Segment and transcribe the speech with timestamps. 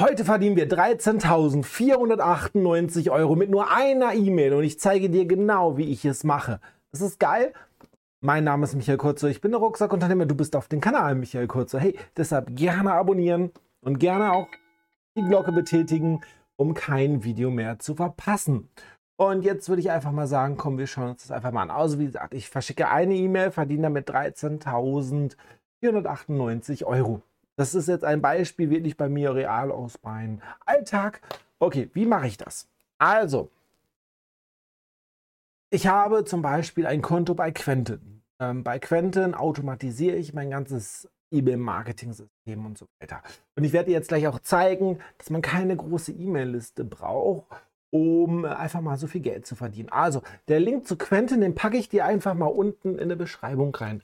[0.00, 5.92] Heute verdienen wir 13.498 Euro mit nur einer E-Mail und ich zeige dir genau, wie
[5.92, 6.58] ich es mache.
[6.90, 7.52] Das ist geil.
[8.22, 11.48] Mein Name ist Michael Kurzer, ich bin der Rucksackunternehmer, du bist auf dem Kanal Michael
[11.48, 11.80] Kurzer.
[11.80, 13.50] Hey, deshalb gerne abonnieren
[13.82, 14.48] und gerne auch
[15.18, 16.22] die Glocke betätigen,
[16.56, 18.70] um kein Video mehr zu verpassen.
[19.18, 21.70] Und jetzt würde ich einfach mal sagen, komm, wir schauen uns das einfach mal an.
[21.70, 27.20] Also wie gesagt, ich verschicke eine E-Mail, verdiene damit 13.498 Euro.
[27.60, 31.20] Das ist jetzt ein Beispiel wirklich bei mir real aus meinem Alltag.
[31.58, 32.66] Okay, wie mache ich das?
[32.96, 33.50] Also,
[35.68, 38.22] ich habe zum Beispiel ein Konto bei Quentin.
[38.38, 43.22] Ähm, bei Quentin automatisiere ich mein ganzes E-Mail-Marketing-System und so weiter.
[43.56, 47.44] Und ich werde dir jetzt gleich auch zeigen, dass man keine große E-Mail-Liste braucht,
[47.90, 49.90] um einfach mal so viel Geld zu verdienen.
[49.90, 53.74] Also, der Link zu Quentin, den packe ich dir einfach mal unten in der Beschreibung
[53.74, 54.02] rein.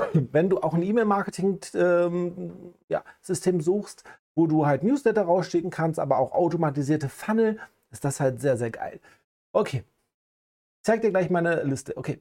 [0.32, 6.32] wenn du auch ein E-Mail-Marketing-System ähm, suchst, wo du halt Newsletter rausschicken kannst, aber auch
[6.32, 7.58] automatisierte Funnel,
[7.90, 9.00] ist das halt sehr, sehr geil.
[9.52, 11.96] Okay, ich zeige dir gleich meine Liste.
[11.96, 12.20] Okay,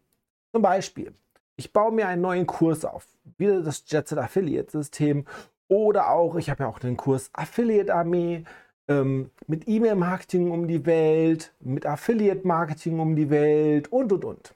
[0.53, 1.13] zum Beispiel,
[1.57, 5.25] ich baue mir einen neuen Kurs auf, wieder das Jetset Affiliate System
[5.67, 8.45] oder auch, ich habe ja auch den Kurs Affiliate Armee
[8.87, 14.55] ähm, mit E-Mail-Marketing um die Welt, mit Affiliate-Marketing um die Welt und und und.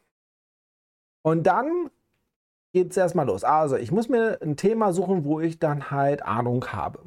[1.22, 1.90] Und dann
[2.74, 3.44] geht es erstmal los.
[3.44, 7.00] Also, ich muss mir ein Thema suchen, wo ich dann halt Ahnung habe.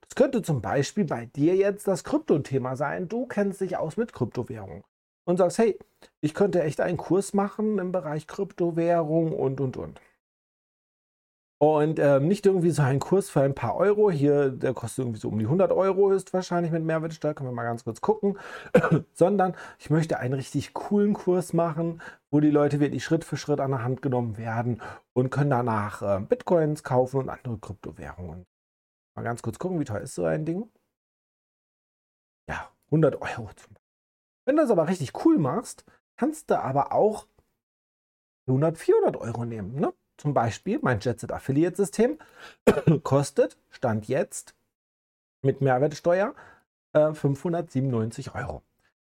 [0.00, 3.08] Das könnte zum Beispiel bei dir jetzt das Krypto-Thema sein.
[3.08, 4.84] Du kennst dich aus mit Kryptowährung
[5.24, 5.78] und sagst, hey,
[6.20, 10.00] ich könnte echt einen Kurs machen im Bereich Kryptowährung und, und, und.
[11.62, 14.10] Und ähm, nicht irgendwie so ein Kurs für ein paar Euro.
[14.10, 17.34] Hier, der kostet irgendwie so um die 100 Euro, ist wahrscheinlich mit Mehrwertsteuer.
[17.34, 18.38] Können wir mal ganz kurz gucken.
[19.12, 23.60] Sondern ich möchte einen richtig coolen Kurs machen, wo die Leute wirklich Schritt für Schritt
[23.60, 24.80] an der Hand genommen werden
[25.12, 28.46] und können danach äh, Bitcoins kaufen und andere Kryptowährungen.
[29.14, 30.70] Mal ganz kurz gucken, wie teuer ist so ein Ding?
[32.48, 33.50] Ja, 100 Euro.
[34.46, 35.84] Wenn du das aber richtig cool machst,
[36.16, 37.26] kannst du aber auch
[38.48, 39.74] 100, 400 Euro nehmen.
[39.78, 39.92] Ne?
[40.20, 42.18] Zum Beispiel mein JetSet Affiliate System
[43.04, 44.54] kostet, Stand jetzt,
[45.40, 46.34] mit Mehrwertsteuer
[46.92, 48.60] äh, 597 Euro.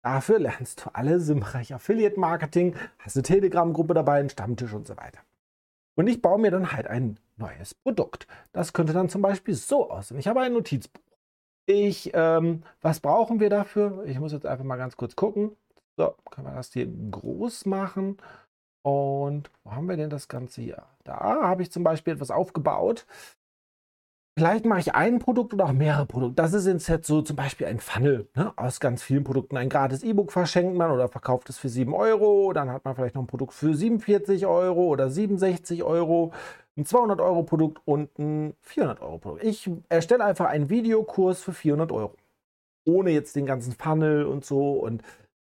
[0.02, 4.86] Dafür lernst du alles im Bereich Affiliate Marketing, hast eine Telegram-Gruppe dabei, einen Stammtisch und
[4.86, 5.18] so weiter.
[5.96, 8.26] Und ich baue mir dann halt ein neues Produkt.
[8.54, 10.18] Das könnte dann zum Beispiel so aussehen.
[10.18, 11.02] Ich habe ein Notizbuch.
[11.66, 14.02] Ich, ähm, was brauchen wir dafür?
[14.06, 15.56] Ich muss jetzt einfach mal ganz kurz gucken.
[15.98, 18.16] So, können wir das hier groß machen.
[18.82, 20.82] Und wo haben wir denn das Ganze hier?
[21.04, 23.06] Da habe ich zum Beispiel etwas aufgebaut.
[24.38, 26.36] Vielleicht mache ich ein Produkt oder auch mehrere Produkte.
[26.36, 28.28] Das ist jetzt so zum Beispiel ein Funnel.
[28.34, 28.52] Ne?
[28.56, 29.58] Aus ganz vielen Produkten.
[29.58, 32.52] Ein gratis E-Book verschenkt man oder verkauft es für 7 Euro.
[32.54, 36.32] Dann hat man vielleicht noch ein Produkt für 47 Euro oder 67 Euro.
[36.78, 39.44] Ein 200 Euro Produkt und ein 400 Euro Produkt.
[39.44, 42.14] Ich erstelle einfach einen Videokurs für 400 Euro.
[42.86, 44.72] Ohne jetzt den ganzen Funnel und so.
[44.72, 45.02] Und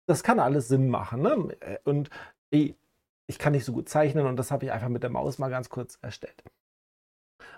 [0.06, 1.22] das kann alles Sinn machen.
[1.22, 1.56] Ne?
[1.82, 2.08] Und
[3.26, 5.50] ich kann nicht so gut zeichnen und das habe ich einfach mit der Maus mal
[5.50, 6.42] ganz kurz erstellt.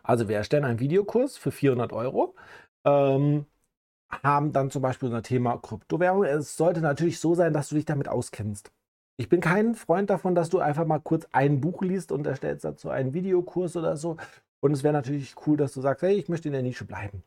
[0.02, 2.34] Also wir erstellen einen Videokurs für 400 Euro,
[2.84, 3.46] ähm,
[4.10, 6.24] haben dann zum Beispiel unser Thema Kryptowährung.
[6.24, 8.72] Es sollte natürlich so sein, dass du dich damit auskennst.
[9.20, 12.64] Ich bin kein Freund davon, dass du einfach mal kurz ein Buch liest und erstellst
[12.64, 14.16] dazu einen Videokurs oder so.
[14.60, 17.22] Und es wäre natürlich cool, dass du sagst, hey, ich möchte in der Nische bleiben.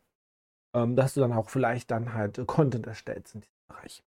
[0.74, 4.03] Ähm, dass du dann auch vielleicht dann halt Content erstellst in diesem Bereich.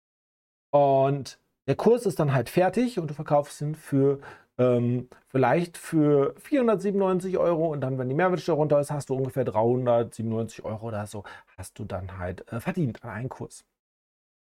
[0.72, 1.39] Und
[1.69, 4.19] der Kurs ist dann halt fertig und du verkaufst ihn für
[4.57, 9.46] ähm, vielleicht für 497 Euro und dann, wenn die Mehrwertsteuer runter ist, hast du ungefähr
[9.46, 11.24] 397 Euro oder so,
[11.59, 13.66] hast du dann halt äh, verdient an einen Kurs.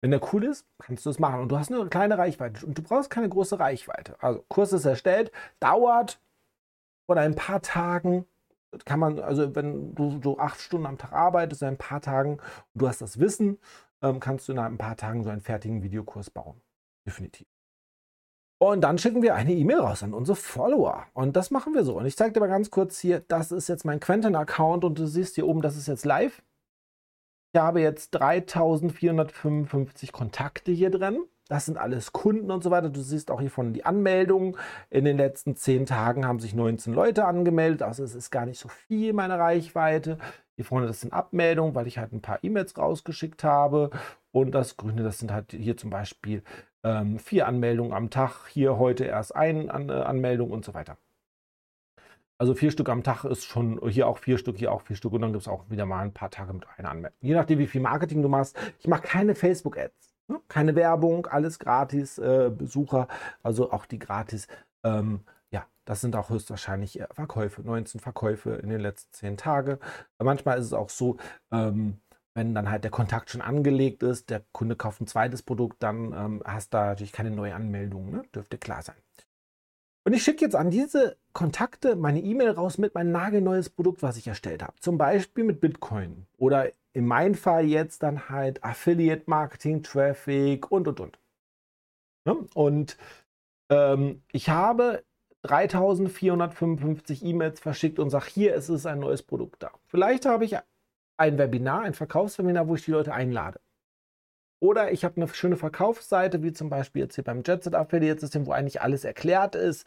[0.02, 2.66] Wenn der cool ist, kannst du es machen und du hast nur eine kleine Reichweite
[2.66, 4.16] und du brauchst keine große Reichweite.
[4.20, 6.20] Also Kurs ist erstellt, dauert
[7.06, 8.26] von ein paar Tagen
[8.84, 12.34] kann man, also wenn du so acht Stunden am Tag arbeitest, in ein paar Tagen
[12.34, 13.58] und du hast das Wissen,
[14.02, 16.60] ähm, kannst du in ein paar Tagen so einen fertigen Videokurs bauen.
[17.06, 17.46] Definitiv.
[18.58, 21.06] Und dann schicken wir eine E-Mail raus an unsere Follower.
[21.12, 21.98] Und das machen wir so.
[21.98, 25.06] Und ich zeige dir mal ganz kurz hier, das ist jetzt mein Quentin-Account und du
[25.06, 26.42] siehst hier oben, das ist jetzt live.
[27.52, 31.24] Ich habe jetzt 3455 Kontakte hier drin.
[31.48, 32.88] Das sind alles Kunden und so weiter.
[32.88, 34.56] Du siehst auch hier von die Anmeldungen.
[34.88, 37.82] In den letzten 10 Tagen haben sich 19 Leute angemeldet.
[37.82, 40.16] Also es ist gar nicht so viel meine Reichweite.
[40.56, 43.90] Hier vorne, das sind Abmeldungen, weil ich halt ein paar E-Mails rausgeschickt habe.
[44.30, 46.42] Und das Grüne, das sind halt hier zum Beispiel
[46.84, 50.96] ähm, vier Anmeldungen am Tag, hier heute erst eine An äh, Anmeldung und so weiter.
[52.38, 55.12] Also vier Stück am Tag ist schon, hier auch vier Stück, hier auch vier Stück
[55.12, 57.16] und dann gibt es auch wieder mal ein paar Tage mit einer Anmeldung.
[57.20, 58.56] Je nachdem, wie viel Marketing du machst.
[58.78, 60.40] Ich mache keine Facebook-Ads, ne?
[60.48, 63.08] keine Werbung, alles gratis, äh, Besucher,
[63.42, 64.48] also auch die gratis.
[64.82, 65.20] Ähm,
[65.84, 69.78] das sind auch höchstwahrscheinlich Verkäufe, 19 Verkäufe in den letzten zehn Tagen.
[70.18, 71.16] Manchmal ist es auch so,
[71.52, 72.00] ähm,
[72.34, 76.12] wenn dann halt der Kontakt schon angelegt ist, der Kunde kauft ein zweites Produkt, dann
[76.12, 78.22] ähm, hast du da natürlich keine neue Anmeldung, ne?
[78.34, 78.96] dürfte klar sein.
[80.06, 84.18] Und ich schicke jetzt an diese Kontakte meine E-Mail raus mit meinem nagelneues Produkt, was
[84.18, 84.74] ich erstellt habe.
[84.80, 90.88] Zum Beispiel mit Bitcoin oder in meinem Fall jetzt dann halt Affiliate Marketing, Traffic und
[90.88, 91.18] und und.
[92.26, 92.36] Ja?
[92.54, 92.98] Und
[93.70, 95.04] ähm, ich habe
[95.44, 99.70] 3455 E-Mails verschickt und sage, hier ist es ein neues Produkt da.
[99.86, 100.56] Vielleicht habe ich
[101.16, 103.60] ein Webinar, ein Verkaufswebinar, wo ich die Leute einlade.
[104.60, 108.46] Oder ich habe eine schöne Verkaufsseite, wie zum Beispiel jetzt hier beim JetSet Affiliate System,
[108.46, 109.86] wo eigentlich alles erklärt ist.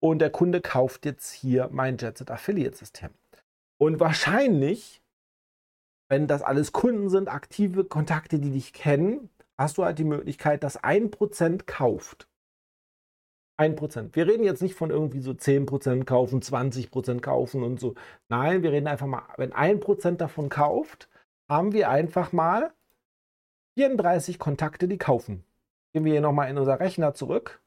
[0.00, 3.10] Und der Kunde kauft jetzt hier mein JetSet Affiliate System.
[3.76, 5.02] Und wahrscheinlich,
[6.08, 9.28] wenn das alles Kunden sind, aktive Kontakte, die dich kennen,
[9.58, 12.26] hast du halt die Möglichkeit, dass ein Prozent kauft.
[13.56, 14.14] 1%.
[14.14, 17.94] Wir reden jetzt nicht von irgendwie so 10% kaufen, 20% kaufen und so.
[18.28, 21.08] Nein, wir reden einfach mal, wenn 1% davon kauft,
[21.48, 22.72] haben wir einfach mal
[23.76, 25.44] 34 Kontakte, die kaufen.
[25.92, 27.62] Gehen wir hier nochmal in unser Rechner zurück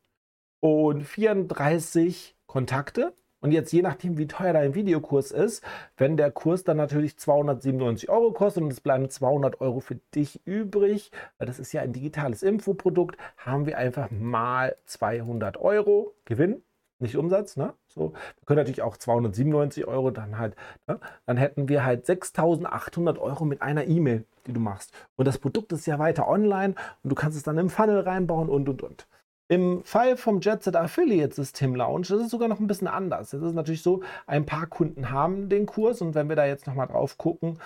[0.59, 5.63] und 34 Kontakte und jetzt je nachdem, wie teuer dein Videokurs ist,
[5.95, 10.41] wenn der Kurs dann natürlich 297 Euro kostet und es bleiben 200 Euro für dich
[10.45, 16.63] übrig, weil das ist ja ein digitales Infoprodukt, haben wir einfach mal 200 Euro Gewinn,
[16.99, 17.57] nicht Umsatz.
[17.57, 17.73] Ne?
[17.87, 20.55] So, wir können natürlich auch 297 Euro dann halt,
[20.87, 20.99] ne?
[21.25, 24.93] dann hätten wir halt 6800 Euro mit einer E-Mail, die du machst.
[25.15, 26.73] Und das Produkt ist ja weiter online
[27.03, 29.07] und du kannst es dann im Funnel reinbauen und und und.
[29.49, 33.31] Im Fall vom JetSet Affiliate System Launch ist es sogar noch ein bisschen anders.
[33.31, 36.67] Es ist natürlich so, ein paar Kunden haben den Kurs und wenn wir da jetzt
[36.67, 37.59] nochmal drauf gucken,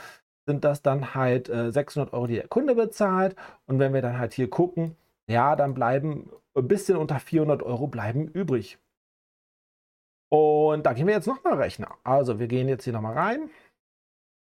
[0.46, 3.36] sind das dann halt äh, 600 Euro, die der Kunde bezahlt.
[3.66, 4.96] Und wenn wir dann halt hier gucken,
[5.28, 8.78] ja, dann bleiben ein bisschen unter 400 Euro bleiben übrig.
[10.30, 11.96] Und da gehen wir jetzt nochmal Rechner.
[12.04, 13.50] Also wir gehen jetzt hier nochmal rein.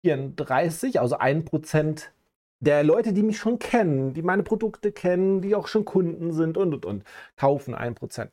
[0.04, 2.08] 34, also 1%
[2.62, 6.56] der Leute, die mich schon kennen, die meine Produkte kennen, die auch schon Kunden sind
[6.56, 7.04] und und und,
[7.36, 8.28] kaufen 1%.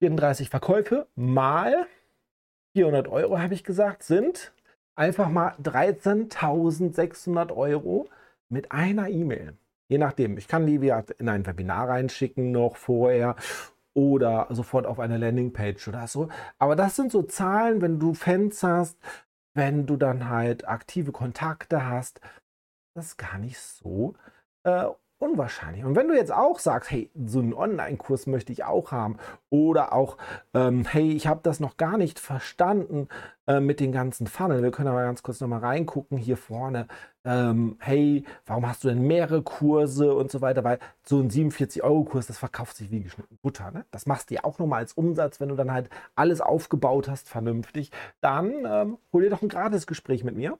[0.00, 1.86] 34 Verkäufe mal
[2.76, 4.52] 400 Euro, habe ich gesagt, sind
[4.96, 8.10] einfach mal 13.600 Euro
[8.50, 9.56] mit einer E-Mail.
[9.88, 13.36] Je nachdem, ich kann die in ein Webinar reinschicken noch vorher
[13.94, 16.28] oder sofort auf eine Landingpage oder so.
[16.58, 18.98] Aber das sind so Zahlen, wenn du Fans hast,
[19.54, 22.20] wenn du dann halt aktive Kontakte hast,
[22.94, 24.14] das gar nicht so
[24.64, 24.86] äh,
[25.18, 25.84] unwahrscheinlich.
[25.84, 29.16] Und wenn du jetzt auch sagst, hey, so einen Online-Kurs möchte ich auch haben
[29.48, 30.18] oder auch,
[30.52, 33.08] ähm, hey, ich habe das noch gar nicht verstanden
[33.46, 34.62] äh, mit den ganzen Funnel.
[34.62, 36.88] Wir können aber ganz kurz nochmal reingucken hier vorne.
[37.24, 40.62] Ähm, hey, warum hast du denn mehrere Kurse und so weiter?
[40.62, 43.70] Weil so ein 47-Euro-Kurs, das verkauft sich wie geschnitten Butter.
[43.70, 43.86] Ne?
[43.92, 47.28] Das machst du ja auch nochmal als Umsatz, wenn du dann halt alles aufgebaut hast,
[47.28, 47.92] vernünftig.
[48.20, 50.58] Dann ähm, hol dir doch ein Gratis-Gespräch mit mir.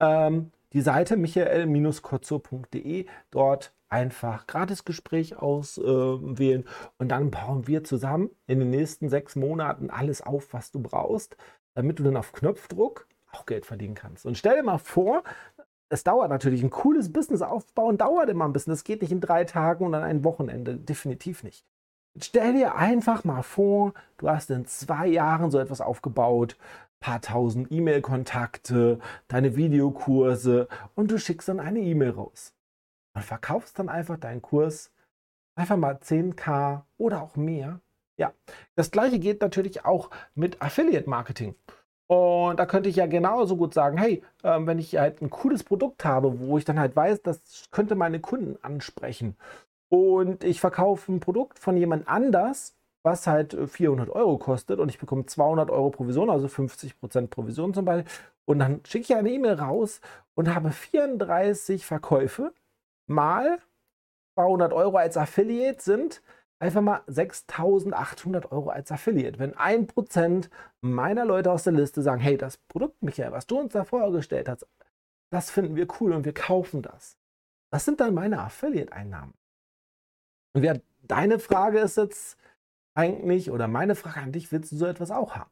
[0.00, 3.06] Ähm, die Seite michael-kotzo.de.
[3.30, 6.68] Dort einfach Gratisgespräch auswählen äh,
[6.98, 11.36] und dann bauen wir zusammen in den nächsten sechs Monaten alles auf, was du brauchst,
[11.74, 14.26] damit du dann auf Knopfdruck auch Geld verdienen kannst.
[14.26, 15.22] Und stell dir mal vor,
[15.88, 18.72] es dauert natürlich ein cooles Business aufbauen, dauert immer ein bisschen.
[18.72, 21.64] Das geht nicht in drei Tagen und an einem Wochenende, definitiv nicht.
[22.18, 26.56] Stell dir einfach mal vor, du hast in zwei Jahren so etwas aufgebaut,
[27.06, 28.98] paar tausend E-Mail-Kontakte,
[29.28, 30.66] deine Videokurse
[30.96, 32.52] und du schickst dann eine E-Mail raus
[33.14, 34.90] und verkaufst dann einfach deinen Kurs
[35.54, 37.80] einfach mal 10k oder auch mehr.
[38.18, 38.32] Ja,
[38.74, 41.54] das gleiche geht natürlich auch mit Affiliate Marketing.
[42.08, 45.62] Und da könnte ich ja genauso gut sagen, hey, äh, wenn ich halt ein cooles
[45.62, 49.36] Produkt habe, wo ich dann halt weiß, das könnte meine Kunden ansprechen
[49.88, 52.75] und ich verkaufe ein Produkt von jemand anders
[53.06, 57.72] was halt 400 äh, Euro kostet und ich bekomme 200 Euro Provision, also 50% Provision
[57.72, 58.10] zum Beispiel.
[58.44, 60.00] Und dann schicke ich eine E-Mail raus
[60.34, 62.52] und habe 34 Verkäufe
[63.06, 63.58] mal
[64.34, 66.20] 200 Euro als Affiliate sind
[66.58, 69.38] einfach mal 6800 Euro als Affiliate.
[69.38, 73.72] Wenn 1% meiner Leute aus der Liste sagen, hey, das Produkt, Michael, was du uns
[73.72, 74.66] da vorgestellt hast,
[75.30, 77.18] das finden wir cool und wir kaufen das.
[77.70, 79.34] Das sind dann meine Affiliate-Einnahmen.
[80.54, 82.38] Und wer, deine Frage ist jetzt,
[82.96, 85.50] eigentlich, oder meine Frage an dich, willst du so etwas auch haben?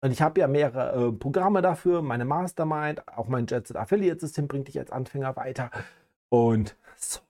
[0.00, 4.46] Und ich habe ja mehrere äh, Programme dafür, meine Mastermind, auch mein JetSet Affiliate System
[4.46, 5.70] bringt dich als Anfänger weiter.
[6.28, 7.20] Und so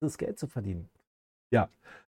[0.00, 0.88] das Geld zu verdienen.
[1.50, 1.68] Ja.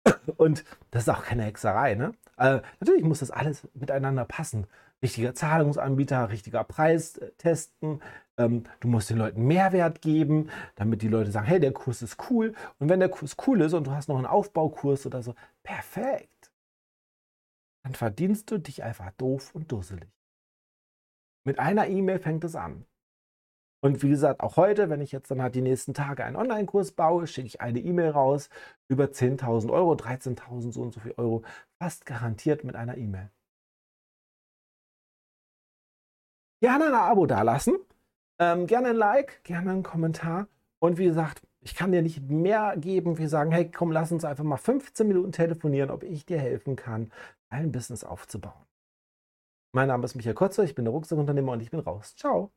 [0.37, 2.13] Und das ist auch keine Hexerei, ne?
[2.37, 4.67] Äh, natürlich muss das alles miteinander passen.
[5.03, 8.03] Richtiger Zahlungsanbieter, richtiger Preis äh, testen.
[8.39, 12.31] Ähm, du musst den Leuten Mehrwert geben, damit die Leute sagen, hey, der Kurs ist
[12.31, 12.55] cool.
[12.79, 16.37] Und wenn der Kurs cool ist und du hast noch einen Aufbaukurs oder so, perfekt
[17.87, 20.11] dann verdienst du dich einfach doof und dusselig.
[21.47, 22.85] Mit einer E-Mail fängt es an.
[23.81, 26.91] Und wie gesagt, auch heute, wenn ich jetzt dann halt die nächsten Tage einen Online-Kurs
[26.93, 28.49] baue, schicke ich eine E-Mail raus
[28.89, 31.45] über 10.000 Euro, 13.000 so und so viel Euro,
[31.79, 33.31] fast garantiert mit einer E-Mail.
[36.61, 37.77] Gerne ein Abo dalassen,
[38.39, 40.49] ähm, gerne ein Like, gerne einen Kommentar.
[40.79, 43.19] Und wie gesagt, ich kann dir nicht mehr geben.
[43.19, 46.77] Wir sagen, hey, komm, lass uns einfach mal 15 Minuten telefonieren, ob ich dir helfen
[46.77, 47.11] kann,
[47.49, 48.67] ein Business aufzubauen.
[49.73, 52.15] Mein Name ist Michael Kotzer, ich bin der Rucksackunternehmer und ich bin raus.
[52.17, 52.53] Ciao.